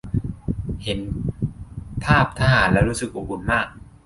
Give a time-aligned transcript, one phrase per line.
[0.83, 0.99] เห็น
[2.03, 3.67] ภาททหารแล้วรู้สึกอบอุ่นมาก